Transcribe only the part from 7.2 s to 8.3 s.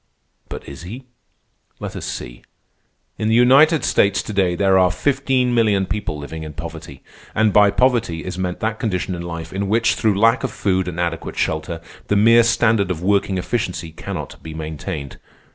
and by poverty